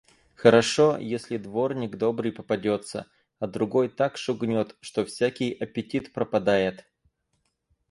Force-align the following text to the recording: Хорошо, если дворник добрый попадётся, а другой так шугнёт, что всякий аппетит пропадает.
Хорошо, 0.33 0.97
если 0.97 1.37
дворник 1.37 1.95
добрый 1.95 2.31
попадётся, 2.31 3.05
а 3.37 3.45
другой 3.45 3.87
так 3.87 4.17
шугнёт, 4.17 4.75
что 4.81 5.05
всякий 5.05 5.53
аппетит 5.53 6.11
пропадает. 6.11 6.87